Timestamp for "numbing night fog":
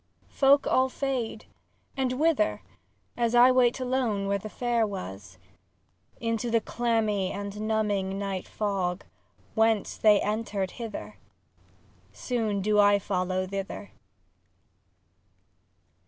7.61-9.03